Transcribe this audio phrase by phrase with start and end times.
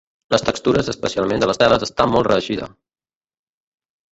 [0.35, 2.71] Les textures, especialment de les teles, està molt reeixida.